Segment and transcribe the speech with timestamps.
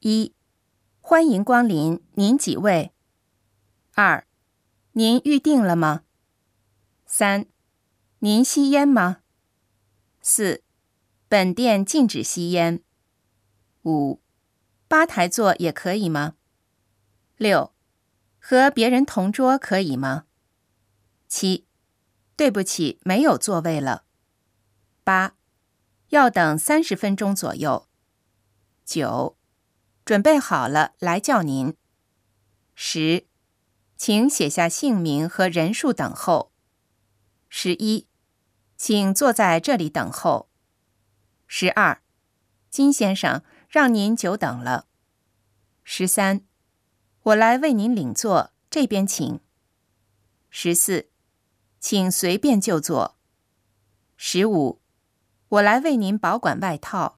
[0.00, 0.32] 一，
[1.00, 2.92] 欢迎光临，您几位？
[3.94, 4.28] 二，
[4.92, 6.04] 您预定了吗？
[7.04, 7.46] 三，
[8.20, 9.22] 您吸烟吗？
[10.20, 10.62] 四，
[11.28, 12.84] 本店禁止吸烟。
[13.82, 14.20] 五，
[14.86, 16.36] 吧台坐也可以吗？
[17.36, 17.74] 六，
[18.38, 20.26] 和别人同桌可以吗？
[21.26, 21.66] 七，
[22.36, 24.04] 对不起，没有座位了。
[25.02, 25.34] 八，
[26.10, 27.88] 要等三十分钟左右。
[28.84, 29.37] 九。
[30.08, 31.76] 准备好了，来叫您。
[32.74, 33.26] 十，
[33.94, 36.50] 请写下姓名和人数等候。
[37.50, 38.08] 十一，
[38.74, 40.48] 请坐在这里等候。
[41.46, 42.00] 十二，
[42.70, 44.86] 金先生，让您久等了。
[45.84, 46.40] 十三，
[47.24, 49.40] 我来为您领座，这边请。
[50.48, 51.10] 十四，
[51.78, 53.18] 请随便就坐。
[54.16, 54.80] 十五，
[55.48, 57.17] 我来为您保管外套。